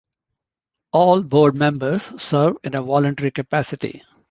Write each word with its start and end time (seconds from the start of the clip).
All 0.93 1.21
board 1.21 1.53
members 1.53 2.19
serve 2.19 2.57
in 2.63 2.73
a 2.73 2.81
voluntary 2.81 3.29
capacity. 3.29 4.01